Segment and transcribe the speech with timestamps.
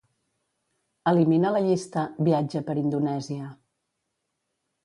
[1.11, 3.55] Elimina la llista "viatge per Indonèsia".